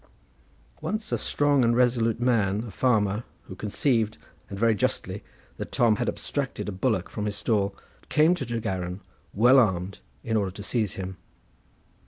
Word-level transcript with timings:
Once 0.81 1.11
a 1.11 1.17
strong 1.19 1.63
and 1.63 1.77
resolute 1.77 2.19
man, 2.19 2.63
a 2.63 2.71
farmer, 2.71 3.23
who 3.43 3.55
conceived, 3.55 4.17
and 4.49 4.57
very 4.57 4.73
justly, 4.73 5.23
that 5.57 5.71
Tom 5.71 5.97
had 5.97 6.09
abstracted 6.09 6.67
a 6.67 6.71
bullock 6.71 7.07
from 7.07 7.25
his 7.25 7.35
stall, 7.35 7.75
came 8.09 8.33
to 8.33 8.43
Tregaron 8.43 9.01
well 9.31 9.59
armed 9.59 9.99
in 10.23 10.37
order 10.37 10.49
to 10.49 10.63
seize 10.63 10.93
him. 10.93 11.17